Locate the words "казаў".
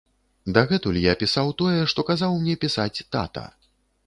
2.09-2.31